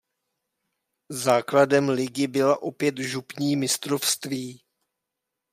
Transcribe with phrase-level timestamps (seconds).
[1.11, 4.61] Základem ligy byla opět župní mistrovství.